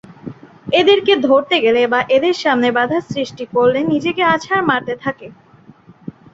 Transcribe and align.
এদের 0.79 0.99
ধরতে 1.25 1.55
গেলে 1.65 1.81
বা 1.87 1.99
এদের 2.15 2.35
সামনে 2.43 2.69
বাধার 2.77 3.03
সৃষ্টি 3.11 3.43
করলে 3.53 3.79
নিজেকে 3.91 4.23
আছাড় 4.33 4.63
মারতে 4.69 4.93
থাকে। 5.03 5.27